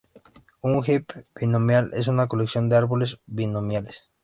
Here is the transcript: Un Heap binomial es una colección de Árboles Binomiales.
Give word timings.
Un 0.61 0.83
Heap 0.83 1.15
binomial 1.35 1.91
es 1.93 2.07
una 2.07 2.25
colección 2.27 2.69
de 2.69 2.75
Árboles 2.75 3.19
Binomiales. 3.27 4.09